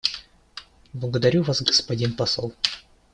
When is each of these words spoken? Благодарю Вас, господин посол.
Благодарю 0.93 1.43
Вас, 1.43 1.61
господин 1.61 2.13
посол. 2.15 2.55